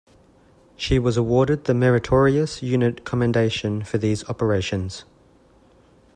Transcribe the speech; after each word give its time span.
She 0.77 0.97
was 0.97 1.15
awarded 1.15 1.65
the 1.65 1.75
Meritorious 1.75 2.63
Unit 2.63 3.05
Commendation 3.05 3.83
for 3.83 3.99
these 3.99 4.27
operations. 4.27 5.03